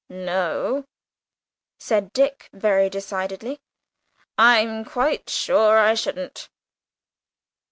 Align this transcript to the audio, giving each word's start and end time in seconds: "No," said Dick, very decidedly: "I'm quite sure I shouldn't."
"No," 0.09 0.85
said 1.77 2.11
Dick, 2.11 2.49
very 2.51 2.89
decidedly: 2.89 3.59
"I'm 4.35 4.83
quite 4.83 5.29
sure 5.29 5.77
I 5.77 5.93
shouldn't." 5.93 6.49